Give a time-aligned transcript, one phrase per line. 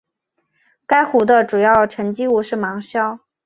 [0.87, 3.19] 该湖的主要沉积物是芒硝。